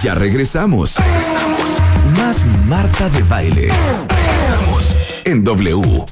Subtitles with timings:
[0.00, 0.94] Ya regresamos.
[0.96, 1.60] Regresamos.
[2.16, 3.68] Más Marta de Baile.
[4.08, 6.04] Regresamos en W.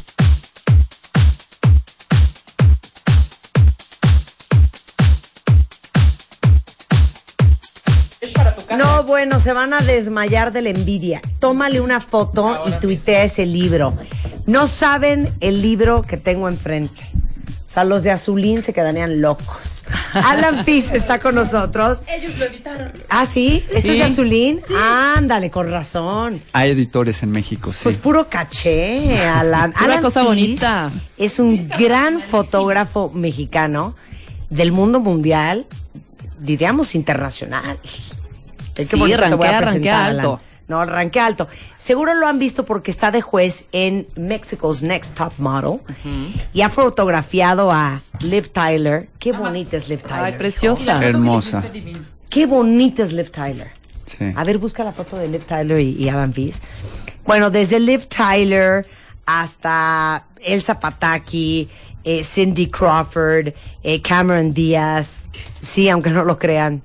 [8.76, 11.20] No, bueno, se van a desmayar de la envidia.
[11.38, 13.96] Tómale una foto y tuitea ese libro.
[14.46, 17.04] No saben el libro que tengo enfrente.
[17.76, 19.84] Sea, los de Azulín se quedarían locos.
[20.14, 22.00] Alan Fis está con nosotros.
[22.08, 22.90] Ellos lo editaron.
[23.10, 23.62] ¿Ah, sí?
[23.66, 24.00] ¿Esto es de Sí.
[24.00, 24.60] Azulín?
[25.14, 26.40] Ándale, con razón.
[26.54, 27.80] Hay editores en México, sí.
[27.82, 29.72] Pues puro caché, Alan.
[29.78, 30.90] Pura Alan cosa bonita.
[31.18, 33.94] Es un gran fotógrafo mexicano
[34.48, 35.66] del mundo mundial,
[36.38, 37.76] diríamos internacional.
[38.74, 40.38] Qué Sí, bonito te voy a rankea, presentar, rankea Alan.
[40.68, 41.46] No, arranqué alto.
[41.78, 45.80] Seguro lo han visto porque está de juez en Mexico's Next Top Model
[46.52, 49.08] y ha fotografiado a Liv Tyler.
[49.18, 50.24] Qué bonita es Liv Tyler.
[50.24, 51.04] Ay, preciosa.
[51.04, 51.64] Hermosa.
[52.28, 53.70] Qué bonita es Liv Tyler.
[54.06, 54.32] Sí.
[54.34, 56.62] A ver, busca la foto de Liv Tyler y, y Adam Pease.
[57.24, 58.86] Bueno, desde Liv Tyler
[59.24, 61.68] hasta Elsa Pataki,
[62.04, 65.26] eh, Cindy Crawford, eh, Cameron Díaz.
[65.58, 66.82] Sí, aunque no lo crean.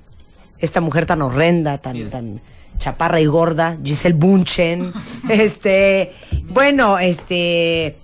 [0.58, 2.40] Esta mujer tan horrenda, tan, tan
[2.82, 4.92] chaparra y gorda, Giselle Bunchen.
[5.28, 6.12] este,
[6.48, 7.96] bueno, este.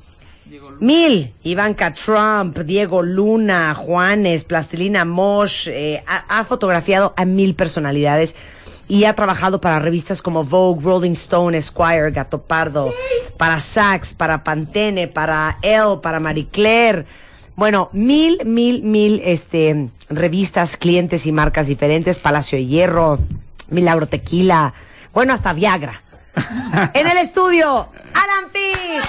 [0.81, 8.37] Mil, Ivanka Trump, Diego Luna, Juanes, Plastilina Mosh, eh, ha, ha fotografiado a mil personalidades
[8.87, 12.95] y ha trabajado para revistas como Vogue, Rolling Stone, Esquire, Gato Pardo,
[13.37, 17.05] para Saks, para Pantene, para Elle, para Marie Claire.
[17.57, 23.19] Bueno, mil, mil, mil este, revistas, clientes y marcas diferentes, Palacio de Hierro,
[23.71, 24.75] Milagro Tequila,
[25.13, 26.01] bueno, hasta Viagra.
[26.95, 29.05] en el estudio, Alan Fitz.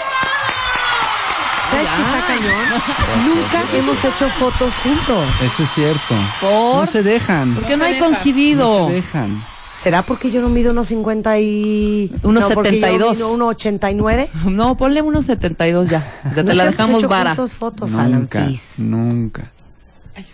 [1.70, 3.28] ¿Sabes qué está cañón?
[3.28, 5.30] Nunca hemos hecho fotos juntos.
[5.42, 6.16] Eso es cierto.
[6.42, 6.78] ¿Por?
[6.78, 7.54] No se dejan.
[7.54, 8.80] ¿Por qué no hay coincidido?
[8.84, 9.44] No se dejan.
[9.72, 12.12] ¿Será porque yo no mido unos 50 y...
[12.24, 13.16] Unos no, porque yo 72.
[13.18, 14.30] mido unos 89?
[14.46, 16.22] No, ponle unos 72 ya.
[16.36, 17.36] Ya te la dejamos vara.
[17.36, 18.80] fotos, Alan Nunca, Fitz.
[18.80, 19.52] nunca.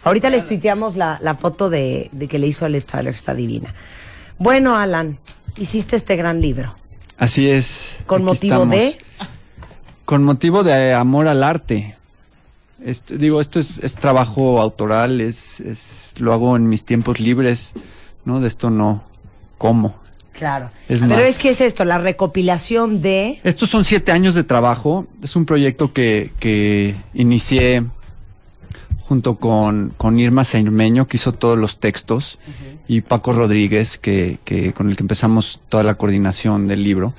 [0.06, 3.18] Ahorita les tuiteamos la, la foto de, de que le hizo a Liv Tyler, que
[3.18, 3.72] está divina.
[4.38, 5.18] Bueno, Alan,
[5.58, 6.74] hiciste este gran libro.
[7.18, 7.98] Así es.
[8.06, 8.76] ¿Con motivo estamos.
[8.76, 8.96] de?
[10.04, 11.96] Con motivo de amor al arte.
[12.84, 17.74] Esto- digo, esto es, es trabajo autoral, es, es lo hago en mis tiempos libres,
[18.26, 18.40] ¿no?
[18.42, 19.04] De esto no
[19.58, 19.96] como.
[20.34, 20.70] Claro.
[20.90, 21.22] Es Pero más.
[21.22, 23.40] es que es esto, la recopilación de...
[23.46, 25.08] Estos son siete años de trabajo.
[25.24, 27.86] Es un proyecto que, que inicié
[29.00, 32.38] junto con, con Irma Sairmeño, que hizo todos los textos,
[32.88, 37.14] y Paco Rodríguez, que, que, con el que empezamos toda la coordinación del libro.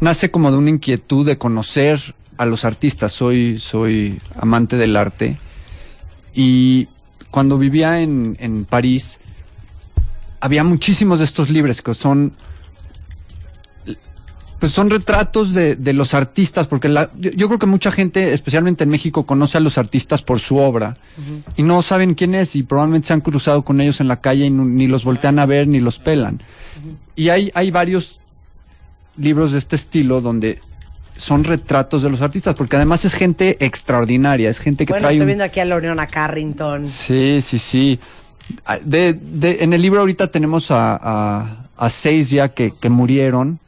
[0.00, 3.12] Nace como de una inquietud de conocer a los artistas.
[3.12, 5.38] Soy, soy amante del arte.
[6.34, 6.88] Y
[7.30, 9.20] cuando vivía en, en París,
[10.40, 12.32] había muchísimos de estos libros que son
[14.60, 18.32] pues son retratos de, de los artistas, porque la- yo, yo creo que mucha gente,
[18.34, 20.96] especialmente en México, conoce a los artistas por su obra
[21.56, 24.44] y no saben quién es y probablemente se han cruzado con ellos en la calle
[24.46, 26.40] y ni los voltean a ver ni los pelan.
[27.16, 28.18] Y hay, hay varios
[29.16, 30.60] libros de este estilo donde
[31.16, 35.14] son retratos de los artistas, porque además es gente extraordinaria, es gente que Bueno, trae
[35.14, 36.86] estoy un- viendo aquí a Lorena Carrington.
[36.86, 37.98] Sí, sí, sí.
[38.64, 42.88] Ah, De, de- en el libro ahorita tenemos a, a- a seis ya que, que
[42.90, 43.58] murieron,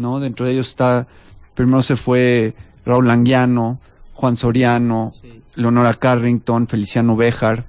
[0.00, 0.18] ¿no?
[0.20, 1.06] Dentro de ellos está,
[1.54, 3.78] primero se fue Raúl Anguiano,
[4.14, 5.12] Juan Soriano,
[5.54, 7.64] Leonora Carrington, Feliciano Béjar,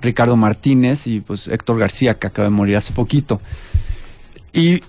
[0.00, 3.40] Ricardo Martínez y pues Héctor García, que acaba de morir hace poquito.
[4.52, 4.82] Y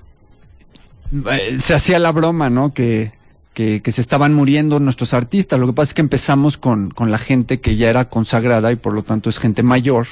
[1.32, 2.74] eh, se hacía la broma, ¿no?
[2.74, 3.14] Que,
[3.54, 5.60] que, que se estaban muriendo nuestros artistas.
[5.60, 8.76] Lo que pasa es que empezamos con, con la gente que ya era consagrada y
[8.76, 10.08] por lo tanto es gente mayor.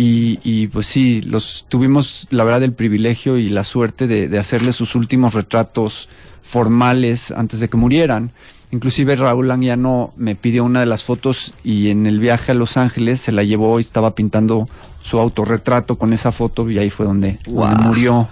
[0.00, 4.38] Y, y pues sí, los tuvimos la verdad el privilegio y la suerte de, de
[4.38, 6.08] hacerles sus últimos retratos
[6.40, 8.30] formales antes de que murieran.
[8.70, 12.76] Inclusive Raúl Anguiano me pidió una de las fotos y en el viaje a Los
[12.76, 14.68] Ángeles se la llevó y estaba pintando
[15.02, 18.28] su autorretrato con esa foto y ahí fue donde, donde murió.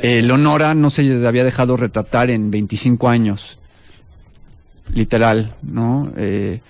[0.00, 3.58] Eh, Leonora no se había dejado retratar en 25 años.
[4.94, 6.12] Literal, ¿no?
[6.16, 6.60] Eh,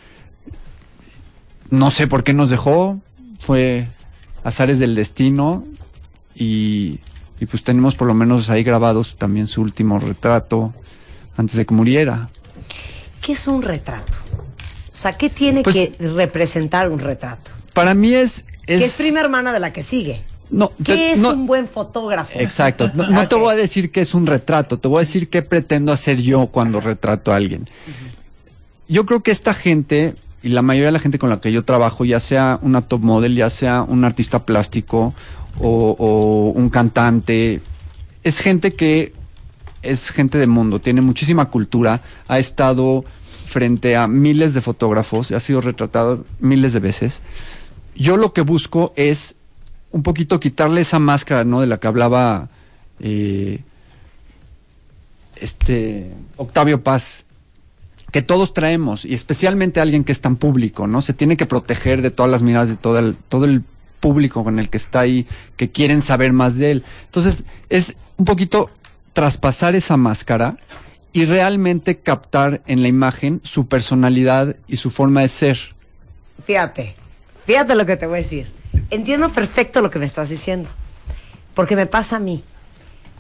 [1.69, 3.03] no sé por qué nos dejó.
[3.39, 3.89] Fue
[4.45, 5.65] azares del destino.
[6.35, 7.01] Y,
[7.41, 10.73] y pues tenemos por lo menos ahí grabados también su último retrato
[11.37, 12.31] antes de que muriera.
[13.21, 14.13] ¿Qué es un retrato?
[14.93, 17.51] O sea, ¿qué tiene Pues- que representar un retrato?
[17.73, 18.45] Para mí es...
[18.67, 20.25] Que es prima hermana de la que sigue.
[20.51, 22.39] No, ¿Qué te- es no- un buen fotógrafo?
[22.39, 22.91] Exacto.
[22.95, 25.43] No, no te voy a decir que es un retrato, te voy a decir qué
[25.43, 27.69] pretendo hacer yo cuando retrato a alguien.
[28.89, 31.65] Yo creo que esta gente, y la mayoría de la gente con la que yo
[31.65, 35.15] trabajo, ya sea una top model, ya sea un artista plástico
[35.61, 37.61] o, un cantante.
[38.23, 39.13] Es gente que
[39.83, 43.05] es gente de mundo, tiene muchísima cultura, ha estado
[43.47, 47.21] frente a miles de fotógrafos, ha sido retratado miles de veces.
[47.95, 49.35] Yo lo que busco es
[49.91, 51.61] un poquito quitarle esa máscara, ¿no?
[51.61, 52.49] De la que hablaba
[53.01, 53.63] eh,
[55.37, 57.25] este Octavio Paz,
[58.11, 61.03] que todos traemos, y especialmente alguien que es tan público, ¿no?
[61.03, 63.63] Se tiene que proteger de todas las miradas de todo el, todo el
[64.01, 65.27] público con el que está ahí,
[65.57, 66.85] que quieren saber más de él.
[67.05, 68.71] Entonces, es un poquito
[69.13, 70.57] traspasar esa máscara
[71.13, 75.59] y realmente captar en la imagen su personalidad y su forma de ser.
[76.45, 76.95] Fíjate,
[77.45, 78.51] fíjate lo que te voy a decir.
[78.91, 80.69] Entiendo perfecto lo que me estás diciendo.
[81.55, 82.45] Porque me pasa a mí.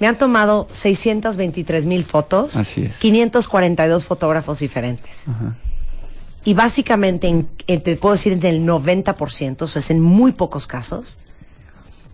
[0.01, 2.97] Me han tomado 623 mil fotos, Así es.
[2.99, 5.27] 542 fotógrafos diferentes.
[5.29, 5.57] Ajá.
[6.45, 10.33] Y básicamente, en- en- te puedo decir en el 90%, o sea, es en muy
[10.33, 11.19] pocos casos,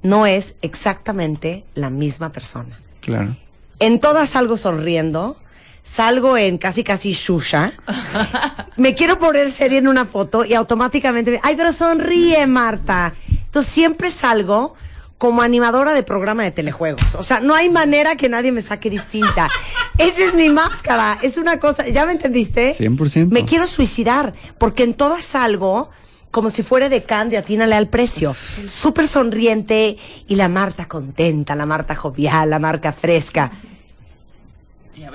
[0.03, 2.79] no es exactamente la misma persona.
[3.01, 3.37] Claro.
[3.81, 5.37] En todas salgo sonriendo,
[5.83, 7.73] salgo en casi casi shusha.
[8.77, 13.13] me quiero poner seria en una foto y automáticamente, me- ay, pero sonríe, Marta.
[13.31, 14.75] Entonces siempre salgo
[15.19, 17.15] como animadora de programa de telejuegos.
[17.15, 19.49] O sea, no hay manera que nadie me saque distinta.
[19.97, 21.19] Esa es mi máscara.
[21.23, 22.75] Es una cosa, ¿ya me entendiste?
[22.77, 23.29] 100%.
[23.31, 25.91] Me quiero suicidar porque en todas salgo
[26.31, 28.35] como si fuera de Candy, atínale al precio.
[28.35, 29.97] Súper sonriente
[30.27, 33.53] y la Marta contenta, la Marta jovial, la Marta fresca.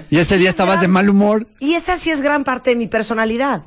[0.10, 1.46] Y ese día estabas de mal humor.
[1.60, 3.63] Y esa sí es gran parte de mi personalidad.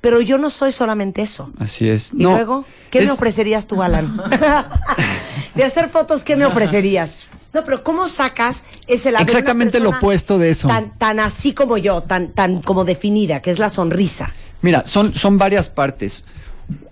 [0.00, 1.50] Pero yo no soy solamente eso.
[1.58, 2.10] Así es.
[2.12, 4.20] Y No, luego, ¿qué me es- ofrecerías tú, Alan?
[5.56, 7.16] de hacer fotos, ¿qué me ofrecerías?
[7.52, 9.24] No, pero ¿cómo sacas ese lado?
[9.24, 10.68] Exactamente lo opuesto de eso.
[10.68, 14.30] Tan, tan así como yo, tan, tan como definida, que es la sonrisa.
[14.60, 16.24] Mira, son, son varias partes.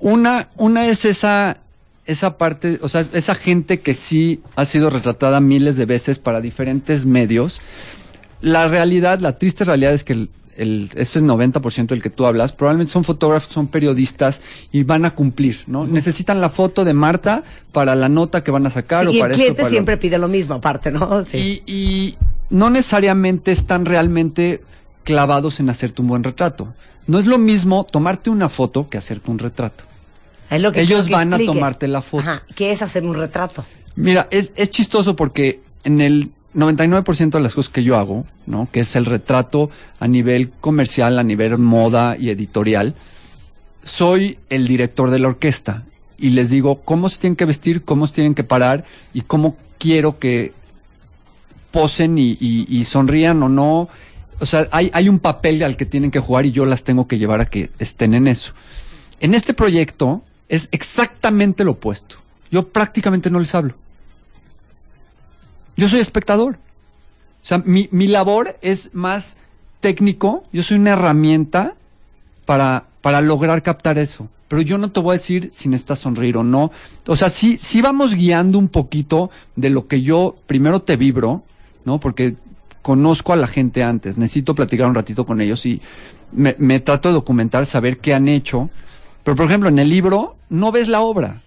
[0.01, 1.59] Una, una es esa,
[2.07, 6.41] esa parte, o sea, esa gente que sí ha sido retratada miles de veces para
[6.41, 7.61] diferentes medios.
[8.41, 12.53] La realidad, la triste realidad es que el, el, ese 90% del que tú hablas,
[12.53, 14.43] probablemente son fotógrafos, son periodistas
[14.73, 15.87] y van a cumplir, ¿no?
[15.87, 17.43] Necesitan la foto de Marta
[17.73, 19.69] para la nota que van a sacar Sí, o y el para esto, cliente lo-
[19.69, 21.23] siempre pide lo mismo, aparte, ¿no?
[21.25, 21.63] Sí.
[21.67, 22.17] y, y
[22.51, 24.61] no necesariamente están realmente
[25.03, 26.73] clavados en hacerte un buen retrato.
[27.07, 29.85] No es lo mismo tomarte una foto que hacerte un retrato.
[30.51, 32.23] Es lo que ellos que van a tomarte la foto.
[32.29, 33.65] Ajá, ¿qué es hacer un retrato?
[33.97, 38.69] Mira, es, es chistoso porque en el 99% de las cosas que yo hago, ¿no?
[38.71, 42.95] Que es el retrato a nivel comercial, a nivel moda y editorial,
[43.83, 45.85] soy el director de la orquesta
[46.19, 49.57] y les digo cómo se tienen que vestir, cómo se tienen que parar y cómo
[49.79, 50.53] quiero que
[51.71, 53.89] posen y, sonrían o no.
[54.41, 57.07] O sea, hay, hay un papel al que tienen que jugar y yo las tengo
[57.07, 58.53] que llevar a que estén en eso.
[59.21, 62.17] En este proyecto es exactamente lo opuesto.
[62.51, 63.75] Yo prácticamente no les hablo.
[65.77, 66.55] Yo soy espectador.
[67.43, 69.37] O sea, mi, mi labor es más
[69.81, 70.45] técnico.
[70.53, 71.75] Yo soy una herramienta
[72.47, 74.29] para, para lograr captar eso.
[74.49, 76.71] Pero yo no te voy a decir si necesitas sonreír o no.
[77.07, 81.43] O sea, sí, sí vamos guiando un poquito de lo que yo primero te vibro,
[81.85, 81.99] ¿no?
[81.99, 82.37] Porque
[82.83, 85.81] conozco a la gente antes, necesito platicar un ratito con ellos y
[86.33, 88.69] me, me trato de documentar, saber qué han hecho.
[89.23, 91.41] Pero, por ejemplo, en el libro no ves la obra.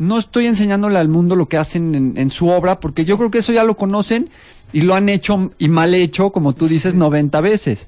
[0.00, 3.30] No estoy enseñándole al mundo lo que hacen en, en su obra, porque yo creo
[3.30, 4.30] que eso ya lo conocen
[4.72, 7.86] y lo han hecho y mal hecho, como tú dices, 90 veces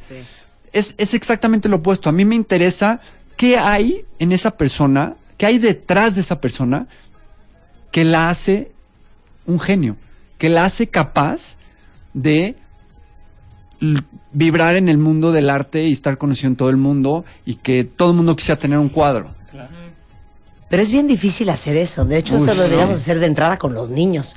[0.73, 2.09] es, es exactamente lo opuesto.
[2.09, 3.01] A mí me interesa
[3.37, 6.87] qué hay en esa persona, qué hay detrás de esa persona
[7.91, 8.73] que la hace
[9.47, 9.97] un genio,
[10.39, 11.57] que la hace capaz
[12.15, 12.57] de
[14.33, 17.85] vibrar en el mundo del arte y estar conocido en todo el mundo y que
[17.85, 19.35] todo el mundo quisiera tener un cuadro.
[20.73, 22.07] Pero es bien difícil hacer eso.
[22.07, 24.37] De hecho, Uy, eso lo deberíamos hacer de entrada con los niños.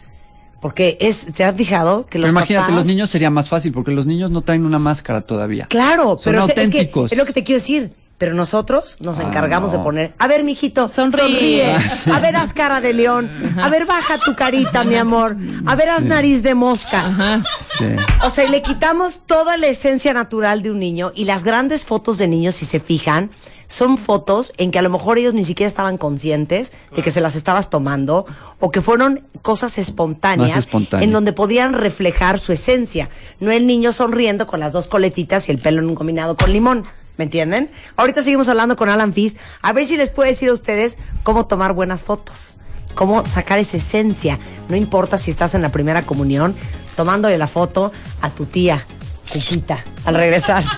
[0.60, 3.72] Porque es, ¿te has fijado que los Pero imagínate, papás- los niños sería más fácil
[3.72, 5.66] porque los niños no traen una máscara todavía.
[5.68, 7.12] Claro, Son pero es- es, que, auténticos.
[7.14, 7.94] es lo que te quiero decir.
[8.26, 9.78] Pero nosotros nos Ah, encargamos no.
[9.78, 11.76] de poner, a ver, mijito, sonríe, Sonríe.
[12.12, 13.30] a ver, haz cara de león,
[13.62, 17.02] a ver, baja tu carita, mi amor, a ver, haz nariz de mosca.
[17.06, 17.44] Ajá.
[17.78, 17.86] Sí.
[18.24, 21.86] O sea, y le quitamos toda la esencia natural de un niño y las grandes
[21.86, 23.30] fotos de niños, si se fijan,
[23.68, 27.22] son fotos en que a lo mejor ellos ni siquiera estaban conscientes de que se
[27.22, 28.26] las estabas tomando
[28.60, 30.68] o que fueron cosas espontáneas.
[30.94, 33.10] en donde podían reflejar su esencia.
[33.40, 36.52] No el niño sonriendo con las dos coletitas y el pelo en un combinado con
[36.52, 36.86] limón.
[37.18, 37.72] ¿Me entienden?
[37.96, 39.38] Ahorita seguimos hablando con Alan Fis.
[39.62, 42.58] A ver si les puede decir a ustedes cómo tomar buenas fotos.
[42.94, 44.40] Cómo sacar esa esencia.
[44.70, 46.56] No importa si estás en la primera comunión,
[46.96, 47.92] tomándole la foto
[48.22, 48.86] a tu tía,
[49.32, 50.64] Cuquita, al regresar.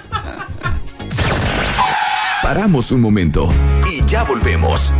[2.41, 3.49] Paramos un momento
[3.91, 4.91] y ya volvemos.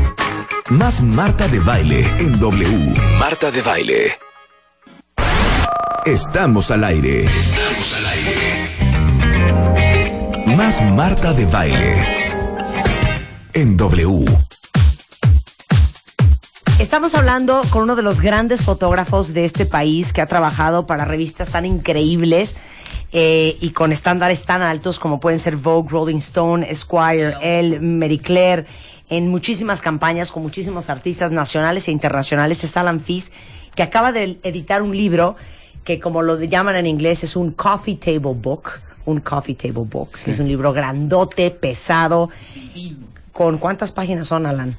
[0.69, 2.93] Más Marta de Baile en W.
[3.19, 4.19] Marta de Baile.
[6.05, 7.25] Estamos al aire.
[7.25, 8.06] Estamos al aire.
[10.57, 12.31] Más Marta de Baile
[13.53, 14.25] en W.
[16.79, 21.05] Estamos hablando con uno de los grandes fotógrafos de este país que ha trabajado para
[21.05, 22.55] revistas tan increíbles
[23.11, 28.17] eh, y con estándares tan altos como pueden ser Vogue, Rolling Stone, Esquire, Elle, Marie
[28.17, 28.65] Claire,
[29.09, 32.63] en muchísimas campañas con muchísimos artistas nacionales e internacionales.
[32.63, 33.31] Es Alan Fis,
[33.75, 35.35] que acaba de editar un libro
[35.83, 38.71] que como lo llaman en inglés es un coffee table book,
[39.07, 42.29] un coffee table book, que es un libro grandote, pesado.
[43.31, 44.75] ¿Con cuántas páginas son, Alan?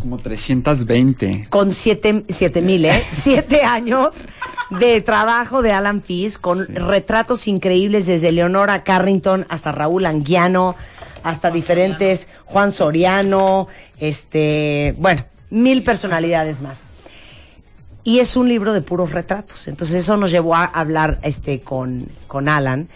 [0.00, 1.46] Como 320.
[1.48, 3.02] con siete, siete mil, ¿eh?
[3.10, 4.26] siete años
[4.78, 10.74] de trabajo de Alan Fis, con retratos increíbles desde Leonora Carrington hasta Raúl Anguiano,
[11.22, 13.68] hasta diferentes, Juan Soriano,
[13.98, 16.84] este, bueno, mil personalidades más.
[18.02, 19.68] Y es un libro de puros retratos.
[19.68, 22.88] Entonces eso nos llevó a hablar este, con, con Alan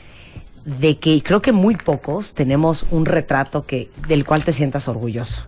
[0.69, 5.47] de que creo que muy pocos tenemos un retrato que, del cual te sientas orgulloso.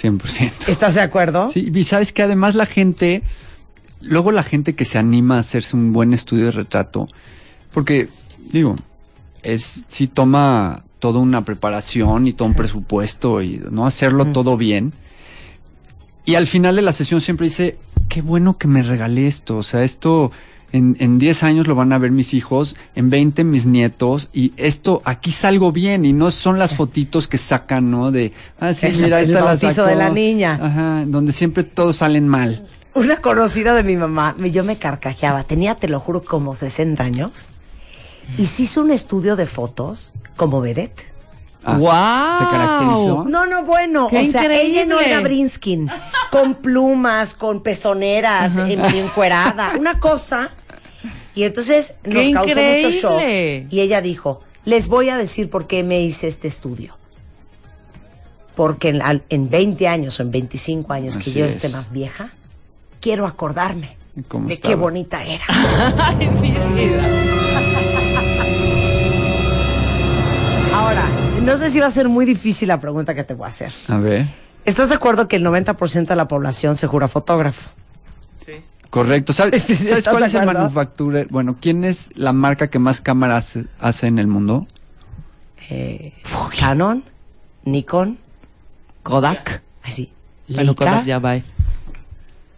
[0.00, 0.68] 100%.
[0.68, 1.50] ¿Estás de acuerdo?
[1.50, 3.22] Sí, y sabes que además la gente,
[4.00, 7.08] luego la gente que se anima a hacerse un buen estudio de retrato,
[7.72, 8.08] porque,
[8.52, 8.76] digo,
[9.42, 14.92] es si toma toda una preparación y todo un presupuesto y no hacerlo todo bien.
[16.24, 17.76] Y al final de la sesión siempre dice,
[18.08, 20.30] qué bueno que me regalé esto, o sea, esto
[20.72, 24.52] en, en 10 años lo van a ver mis hijos, en 20 mis nietos, y
[24.56, 28.10] esto, aquí salgo bien, y no son las fotitos que sacan, ¿no?
[28.10, 30.58] De, ah, sí, mira, el esta la de la niña.
[30.60, 32.66] Ajá, donde siempre todos salen mal.
[32.94, 37.48] Una conocida de mi mamá, yo me carcajeaba, tenía, te lo juro, como 60 años,
[38.36, 41.06] y se hizo un estudio de fotos como vedette.
[41.64, 42.38] Ah, ¡Guau!
[42.38, 43.24] Se caracterizó.
[43.28, 44.86] No, no, bueno, ¡Qué o sea, ella increíble!
[44.86, 45.90] no era Brinskin,
[46.30, 50.50] con plumas, con pezoneras, em- encuerada, una cosa.
[51.34, 53.20] Y entonces nos ¡Qué causó mucho shock.
[53.70, 56.96] Y ella dijo, les voy a decir por qué me hice este estudio.
[58.54, 61.56] Porque en, al- en 20 años o en 25 años que yo es.
[61.56, 62.30] esté más vieja,
[63.00, 63.96] quiero acordarme
[64.26, 64.70] ¿Cómo de estaba?
[64.70, 65.44] qué bonita era.
[66.18, 67.08] Ay, mi vida.
[71.48, 73.72] No sé si va a ser muy difícil la pregunta que te voy a hacer.
[73.88, 74.26] A ver.
[74.64, 77.68] ¿Estás de acuerdo que el 90% de la población se jura fotógrafo?
[78.90, 79.32] Correcto.
[79.34, 81.26] ¿Sabes, Sí, sí, ¿sabes ¿estás cuál es el manufacturer?
[81.30, 84.66] Bueno, ¿quién es la marca que más cámaras hace, hace en el mundo?
[85.70, 86.14] Eh,
[86.58, 87.04] Canon,
[87.64, 88.18] Nikon,
[89.02, 89.62] Kodak.
[89.82, 90.10] así.
[90.48, 91.36] Bueno, Kodak ya va.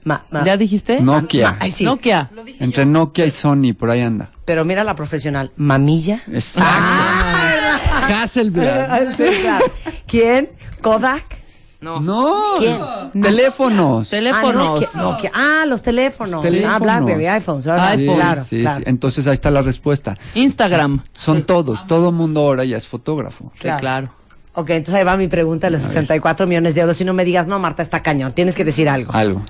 [0.04, 1.00] ma- ma- ¿Ya dijiste?
[1.00, 1.50] Nokia.
[1.50, 1.84] ma- ay, sí.
[1.84, 2.30] Nokia.
[2.60, 4.30] Entre Nokia y Sony, por ahí anda.
[4.44, 6.20] Pero mira la profesional, Mamilla.
[6.28, 6.62] Exacto.
[6.70, 7.19] Ah,
[8.22, 9.60] Hasselblad.
[10.06, 10.50] ¿Quién?
[10.82, 11.40] Kodak.
[11.80, 12.54] No.
[12.58, 12.78] ¿Quién?
[13.22, 14.10] Teléfonos.
[14.10, 14.96] Teléfonos.
[14.96, 15.18] Ah.
[15.32, 16.42] Ah, los teléfonos.
[16.42, 16.74] Teléfonos.
[16.74, 17.64] Ah, BlackBerry, iPhones.
[17.64, 17.88] ¿verdad?
[17.92, 18.16] iPhone.
[18.16, 18.78] Claro, sí, claro.
[18.78, 18.84] sí.
[18.86, 20.18] Entonces ahí está la respuesta.
[20.34, 21.02] Instagram.
[21.14, 21.86] Son todos.
[21.86, 23.50] Todo mundo ahora ya es fotógrafo.
[23.60, 24.12] Sí, claro.
[24.54, 26.96] Ok, entonces ahí va mi pregunta de los 64 millones de euros.
[26.96, 28.32] Si no me digas, no, Marta, está cañón.
[28.32, 29.12] Tienes que decir algo.
[29.12, 29.42] Algo.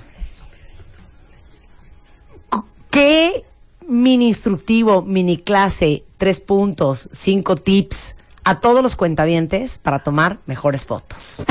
[2.89, 3.45] ¿Qué
[3.87, 10.85] mini instructivo, mini clase, tres puntos, cinco tips a todos los cuentavientes para tomar mejores
[10.85, 11.43] fotos?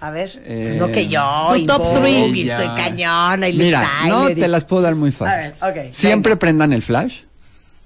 [0.00, 1.22] A ver, pues no que yo,
[1.52, 2.40] Tu y top Vogue, three.
[2.42, 5.54] y estoy cañona, y Mira, no y- te las puedo dar muy fácil.
[5.62, 6.40] A ver, ok, Siempre venga.
[6.40, 7.20] prendan el flash.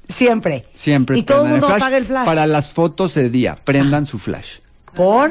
[0.09, 0.65] Siempre.
[0.73, 2.25] Siempre Y todo el mundo apaga el flash.
[2.25, 4.57] Para las fotos de día, prendan su flash.
[4.95, 5.31] ¿Por?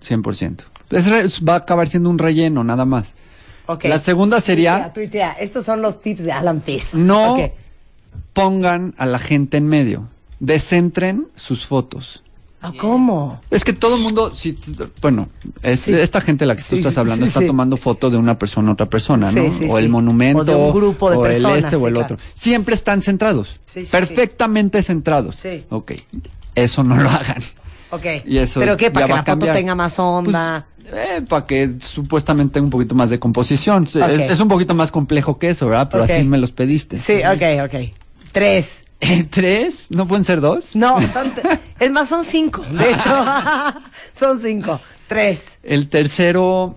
[0.00, 0.64] 100%.
[0.90, 3.16] Es re- va a acabar siendo un relleno, nada más.
[3.66, 3.84] Ok.
[3.84, 5.32] La segunda sería, Tuitea, tuitea.
[5.32, 6.94] Estos son los tips de Alan Fizz.
[6.94, 7.52] no Ok.
[8.34, 10.08] Pongan a la gente en medio.
[10.40, 12.20] Descentren sus fotos.
[12.60, 13.40] ¿Ah, ¿Cómo?
[13.50, 14.58] Es que todo el mundo, si,
[15.02, 15.28] bueno,
[15.62, 15.92] es Sí.
[15.92, 18.16] esta gente a la que tú Sí, estás sí, hablando sí, está tomando foto de
[18.16, 19.52] una persona a otra persona, ¿no?
[19.52, 21.94] sí, o el monumento, O de un grupo de o personas, el este o el
[21.94, 22.14] claro.
[22.14, 22.26] otro.
[22.34, 23.60] Siempre están centrados.
[23.66, 25.36] Sí, sí, perfectamente centrados.
[25.36, 25.64] Sí.
[25.68, 25.92] Ok.
[26.54, 27.42] Eso no lo hagan.
[27.90, 28.06] Ok.
[28.26, 28.90] Y eso ¿Pero qué?
[28.90, 30.66] ¿Para que la a foto tenga más onda?
[31.28, 33.84] para Eh, que supuestamente un poquito más de composición.
[33.84, 33.94] Es,
[34.32, 35.88] es un poquito más complejo que eso, ¿verdad?
[35.92, 36.96] Pero así me los pediste.
[36.96, 38.03] sí, ok, ok.
[38.34, 38.84] Tres.
[39.30, 39.86] ¿Tres?
[39.90, 40.74] ¿No pueden ser dos?
[40.74, 41.32] No, son
[41.78, 42.62] es más, son cinco.
[42.70, 43.24] De hecho,
[44.12, 44.80] son cinco.
[45.06, 45.60] Tres.
[45.62, 46.76] El tercero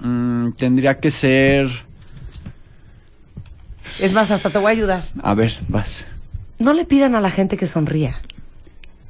[0.00, 1.68] mm, tendría que ser...
[4.00, 5.04] Es más, hasta te voy a ayudar.
[5.22, 6.06] A ver, vas.
[6.58, 8.20] No le pidan a la gente que sonría.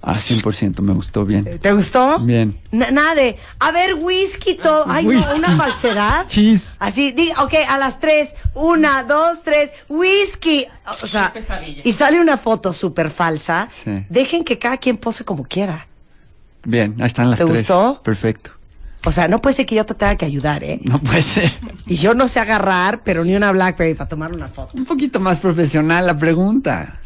[0.04, 1.60] Ah, 100%, me gustó bien.
[1.60, 2.18] ¿Te gustó?
[2.18, 2.58] Bien.
[2.72, 4.84] Na- nada de, a ver, whisky, todo.
[4.88, 5.24] Ay, Whisky.
[5.30, 6.26] no, una falsedad.
[6.26, 6.74] Chis.
[6.80, 10.66] Así, diga, ok, a las tres, una, dos, tres, whisky.
[11.02, 11.32] O sea,
[11.84, 13.68] y sale una foto súper falsa.
[13.84, 14.04] Sí.
[14.08, 15.86] Dejen que cada quien pose como quiera.
[16.64, 17.58] Bien, ahí están las ¿Te tres.
[17.58, 18.00] gustó?
[18.02, 18.50] Perfecto.
[19.04, 20.80] O sea, no puede ser que yo te tenga que ayudar, ¿eh?
[20.82, 21.50] No puede ser.
[21.86, 24.76] Y yo no sé agarrar, pero ni una Blackberry para tomar una foto.
[24.76, 27.00] Un poquito más profesional la pregunta.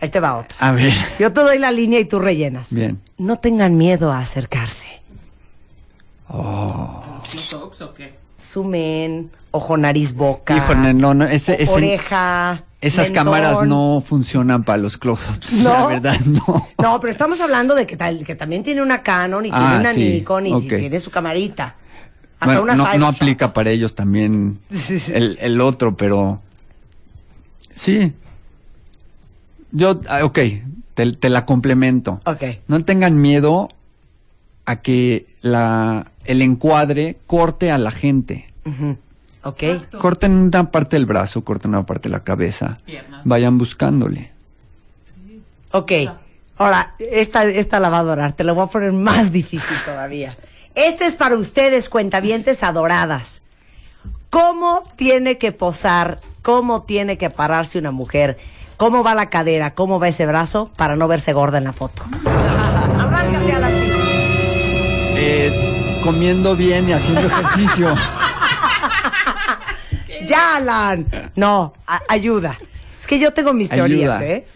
[0.00, 0.56] Ahí te va otra.
[0.58, 0.92] A ver.
[1.18, 2.74] Yo te doy la línea y tú rellenas.
[2.74, 3.00] Bien.
[3.18, 5.02] No tengan miedo a acercarse.
[6.28, 8.12] ¿Close-ups o qué?
[8.56, 10.56] In, ojo, nariz, boca.
[10.56, 12.64] Híjole, no, no, ese, ese- oreja.
[12.80, 13.24] esas mentón.
[13.24, 15.54] cámaras no funcionan para los close-ups.
[15.54, 15.70] ¿No?
[15.72, 16.66] La verdad, no.
[16.82, 19.76] No, pero estamos hablando de que, tal, que también tiene una Canon y Ah, tiene
[19.78, 21.76] una sí, Nikon y tiene su camarita.
[22.40, 25.12] Hasta Bueno, una no, no aplica para ellos también Sí, sí.
[25.14, 26.42] el, el otro, pero
[27.72, 28.12] sí.
[29.74, 30.38] Yo, ah, ok,
[30.94, 32.20] te, te la complemento.
[32.24, 32.42] Ok.
[32.68, 33.68] No tengan miedo
[34.64, 38.52] a que la, el encuadre corte a la gente.
[38.64, 38.96] Ujú.
[39.42, 39.62] Ok.
[39.98, 42.78] Corten una parte del brazo, corten una parte de la cabeza.
[42.86, 43.22] Piernas.
[43.24, 44.30] Vayan buscándole.
[45.72, 45.92] Ok.
[46.56, 48.32] Ahora, esta, esta la va a adorar.
[48.32, 50.38] Te la voy a poner más difícil todavía.
[50.76, 53.42] Este es para ustedes, cuentavientes adoradas.
[54.30, 56.20] ¿Cómo tiene que posar?
[56.42, 58.38] ¿Cómo tiene que pararse una mujer?
[58.84, 59.74] ¿Cómo va la cadera?
[59.74, 60.70] ¿Cómo va ese brazo?
[60.76, 62.02] Para no verse gorda en la foto.
[62.26, 63.70] Arráncate a la
[65.16, 67.88] Eh, comiendo bien y haciendo ejercicio.
[70.26, 71.06] ¡Ya, Alan!
[71.34, 71.72] No,
[72.08, 72.58] ayuda.
[73.00, 74.26] Es que yo tengo mis teorías, Ayuda.
[74.30, 74.46] ¿eh?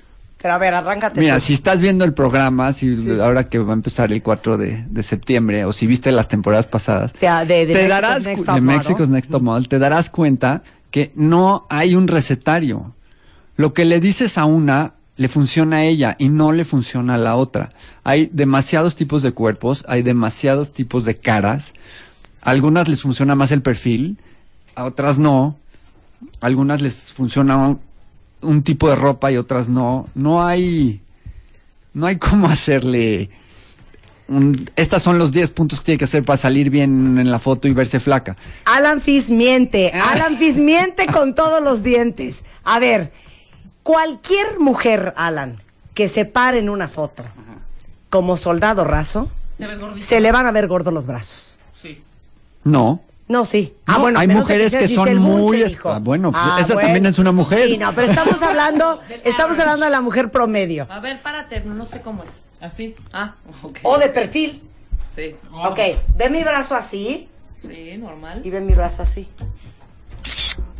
[0.42, 1.20] Pero a ver, arráncate.
[1.20, 1.40] Mira, tú.
[1.46, 5.02] si estás viendo el programa, si ahora que va a empezar el 4 de, de
[5.04, 8.60] septiembre, o si viste las temporadas pasadas, De- de- de te Mexico's darás.
[8.60, 12.92] Mexico's Next Top Model, te darás cuenta que no hay un recetario.
[13.58, 17.18] Lo que le dices a una le funciona a ella y no le funciona a
[17.18, 17.72] la otra.
[18.04, 21.74] Hay demasiados tipos de cuerpos, hay demasiados tipos de caras.
[22.40, 24.16] A algunas les funciona más el perfil,
[24.76, 25.56] a otras no.
[26.40, 27.80] A algunas les funciona un,
[28.42, 30.08] un tipo de ropa y otras no.
[30.14, 31.02] No hay
[31.94, 33.28] no hay cómo hacerle
[34.28, 37.40] un- estas son los 10 puntos que tiene que hacer para salir bien en la
[37.40, 38.36] foto y verse flaca.
[38.66, 39.90] Alan Fis miente.
[39.92, 40.12] Ah.
[40.12, 42.44] Alan Fis miente con todos los dientes.
[42.62, 43.12] A ver,
[43.88, 45.62] cualquier mujer, Alan,
[45.94, 47.24] que se pare en una foto
[48.10, 49.30] como soldado raso,
[50.00, 51.58] se le van a ver gordos los brazos.
[51.72, 52.02] Sí.
[52.64, 53.00] No.
[53.28, 53.74] No, sí.
[53.86, 55.88] No, hay menos de mujeres que son Giselle muy hijo.
[55.90, 57.66] ah, bueno, pues esa también es una mujer.
[57.66, 60.86] Sí, no, pero estamos hablando, estamos hablando de la mujer promedio.
[60.90, 62.40] A ver, párate, no sé cómo es.
[62.60, 62.94] ¿Así?
[63.14, 63.78] Ah, ok.
[63.84, 64.62] O de perfil.
[65.16, 65.34] Sí.
[65.64, 65.78] Ok,
[66.14, 67.26] ve mi brazo así
[67.66, 68.42] Sí, normal.
[68.44, 69.26] y ve mi brazo así.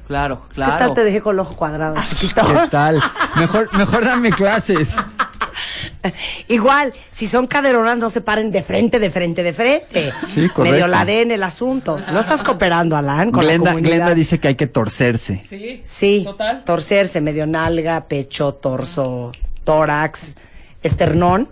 [0.09, 0.77] Claro, ¿Qué claro.
[0.79, 2.45] tal te dejé con el ojo cuadrado, chiquito?
[2.47, 3.01] ¿Qué tal?
[3.37, 4.89] Mejor mejor dame clases.
[6.49, 10.13] Igual, si son caderonas, no se paren de frente, de frente, de frente.
[10.27, 10.63] Sí, correcto.
[10.63, 12.01] Medio la den el asunto.
[12.13, 13.97] No estás cooperando, Alan, con Glenda, la comunidad.
[13.97, 15.43] Glenda dice que hay que torcerse.
[15.47, 15.83] Sí.
[15.85, 16.65] Sí, Total.
[16.65, 19.33] torcerse, medio nalga, pecho, torso,
[19.65, 20.37] tórax,
[20.83, 21.49] esternón.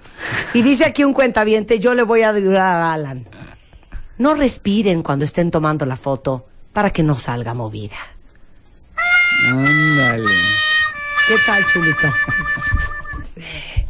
[0.55, 3.27] Y dice aquí un cuentaviente, yo le voy a ayudar a Alan.
[4.19, 7.97] No respiren cuando estén tomando la foto para que no salga movida.
[9.45, 10.31] Ándale.
[11.29, 12.13] ¿Qué tal, chulito?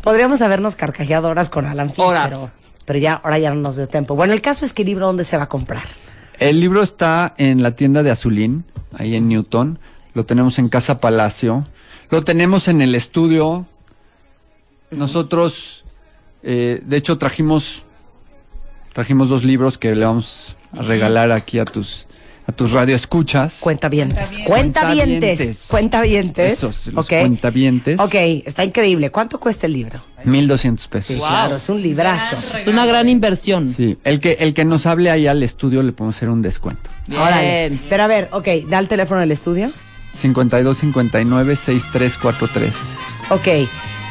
[0.03, 2.29] Podríamos habernos carcajeado horas con Alan Fis, Horas.
[2.29, 2.51] pero,
[2.85, 4.15] pero ya, ahora ya no nos dio tiempo.
[4.15, 5.85] Bueno, el caso es que el libro, ¿dónde se va a comprar?
[6.39, 9.79] El libro está en la tienda de Azulín, ahí en Newton.
[10.15, 11.67] Lo tenemos en Casa Palacio.
[12.11, 13.67] Lo tenemos en el estudio.
[14.91, 15.85] Nosotros,
[16.43, 17.85] eh, de hecho, trajimos
[18.93, 22.06] trajimos dos libros que le vamos a regalar aquí a tus
[22.49, 23.59] a tus radioescuchas.
[23.61, 24.39] Cuentavientes.
[24.45, 24.47] Cuentavientes.
[24.47, 25.59] Cuentavientes.
[25.69, 26.53] Cuentavientes.
[26.53, 27.21] Esos, los ok.
[27.21, 27.99] cuentavientes.
[28.01, 29.11] Ok, está increíble.
[29.11, 30.01] ¿Cuánto cuesta el libro?
[30.25, 31.07] 1200 pesos.
[31.07, 31.19] Sí, Sí.
[31.19, 31.29] Wow.
[31.29, 32.57] claro, es un librazo.
[32.57, 33.75] Es una gran inversión.
[34.05, 36.89] El que el que nos hable ahí al estudio le podemos hacer un descuento.
[37.07, 37.21] Bien.
[37.21, 37.79] Órale.
[37.89, 39.73] Pero a ver, ok, da el teléfono del estudio.
[40.15, 42.75] 52 59 6343.
[43.31, 43.69] Ok.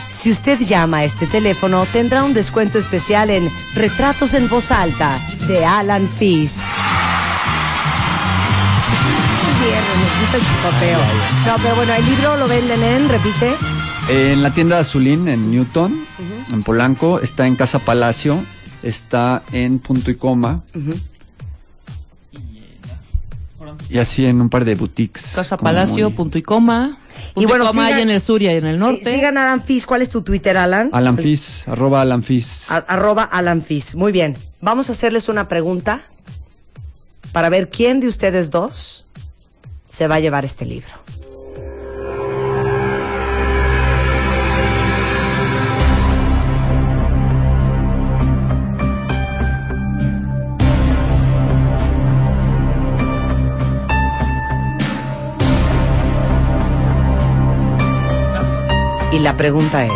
[0.09, 5.19] Si usted llama a este teléfono, tendrá un descuento especial en Retratos en Voz Alta
[5.47, 6.59] de Alan Fis.
[9.69, 10.99] Nos gusta el chicoteo.
[11.47, 13.55] No, pero bueno, el libro lo venden en, repite.
[14.09, 16.05] En la tienda de Azulín, en Newton,
[16.51, 18.43] en Polanco, está en Casa Palacio,
[18.83, 20.61] está en Punto y Coma.
[23.89, 25.31] Y así en un par de boutiques.
[25.35, 26.97] Casa Palacio, muy- punto y coma.
[27.33, 29.01] Punto Y bueno, y coma sigan- hay en el sur y en el norte.
[29.03, 29.85] Sí, sigan a Alan Fis.
[29.85, 30.89] ¿Cuál es tu Twitter, Alan?
[30.91, 32.69] Alan Fis, arroba Alan Fis.
[32.69, 33.95] A- arroba Alan Fis.
[33.95, 34.37] Muy bien.
[34.61, 36.01] Vamos a hacerles una pregunta
[37.31, 39.04] para ver quién de ustedes dos
[39.85, 40.89] se va a llevar este libro.
[59.11, 59.91] Y la pregunta es,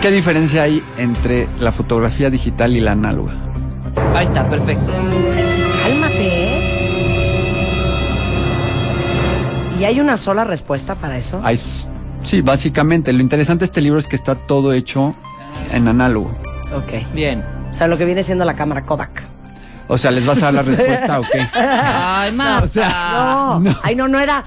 [0.00, 3.47] ¿Qué diferencia hay entre la fotografía digital y la análoga?
[4.18, 4.90] Ahí está, perfecto.
[4.92, 6.60] Cálmate, ¿eh?
[9.78, 11.40] ¿Y hay una sola respuesta para eso?
[11.44, 11.56] Hay
[12.24, 13.12] sí, básicamente.
[13.12, 15.14] Lo interesante de este libro es que está todo hecho
[15.70, 16.36] en análogo.
[16.74, 17.12] Ok.
[17.14, 17.44] Bien.
[17.70, 19.22] O sea, lo que viene siendo la cámara Kodak.
[19.86, 21.46] O sea, ¿les vas a dar la respuesta o qué?
[21.54, 22.88] Ay, Marta.
[23.12, 23.76] No, no.
[23.84, 24.44] ay, no, no era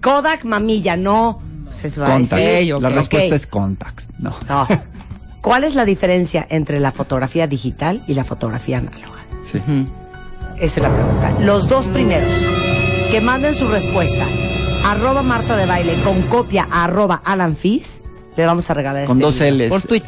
[0.00, 1.42] Kodak mamilla, no.
[1.72, 2.36] Se va a Contacts.
[2.36, 2.74] decir.
[2.74, 4.06] ok, La respuesta es contacts.
[4.20, 4.36] No.
[4.48, 4.68] No.
[5.42, 9.26] ¿Cuál es la diferencia entre la fotografía digital y la fotografía análoga?
[9.42, 9.58] Sí.
[10.58, 11.32] Esa es la pregunta.
[11.40, 12.32] Los dos primeros
[13.10, 14.24] que manden su respuesta,
[14.84, 18.04] arroba Marta de Baile con copia a arroba Alan Fis,
[18.36, 19.64] le vamos a regalar Con este dos libro.
[19.66, 19.70] L's.
[19.70, 20.02] Por tweet.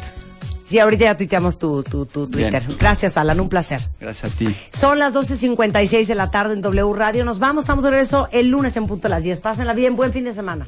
[0.65, 2.49] Sí, ahorita ya tuiteamos tu, tu, tu Bien.
[2.49, 2.77] Twitter.
[2.79, 3.81] Gracias, Alan, un placer.
[3.99, 4.55] Gracias a ti.
[4.71, 7.23] Son las 12.56 de la tarde en W Radio.
[7.25, 9.41] Nos vamos, estamos de regreso el lunes en punto a las 10.
[9.41, 10.65] Pásenla bien, buen fin de semana.